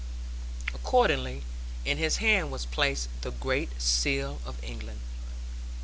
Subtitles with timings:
[0.73, 1.43] Accordingly
[1.85, 5.01] in his hand was placed the Great Seal of England.